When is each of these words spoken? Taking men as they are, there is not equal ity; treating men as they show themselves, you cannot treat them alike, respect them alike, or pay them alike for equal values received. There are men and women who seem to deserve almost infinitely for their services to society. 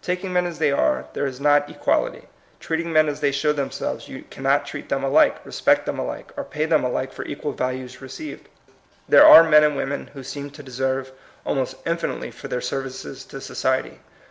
Taking 0.00 0.32
men 0.32 0.46
as 0.46 0.58
they 0.58 0.72
are, 0.72 1.04
there 1.12 1.26
is 1.26 1.38
not 1.38 1.68
equal 1.68 2.06
ity; 2.06 2.28
treating 2.60 2.90
men 2.94 3.10
as 3.10 3.20
they 3.20 3.30
show 3.30 3.52
themselves, 3.52 4.08
you 4.08 4.24
cannot 4.30 4.64
treat 4.64 4.88
them 4.88 5.04
alike, 5.04 5.44
respect 5.44 5.84
them 5.84 5.98
alike, 5.98 6.30
or 6.34 6.44
pay 6.44 6.64
them 6.64 6.82
alike 6.82 7.12
for 7.12 7.26
equal 7.26 7.52
values 7.52 8.00
received. 8.00 8.48
There 9.06 9.26
are 9.26 9.42
men 9.44 9.64
and 9.64 9.76
women 9.76 10.06
who 10.14 10.22
seem 10.22 10.48
to 10.52 10.62
deserve 10.62 11.12
almost 11.44 11.74
infinitely 11.84 12.30
for 12.30 12.48
their 12.48 12.62
services 12.62 13.22
to 13.26 13.38
society. 13.38 14.00